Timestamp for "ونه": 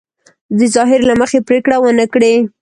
1.79-2.05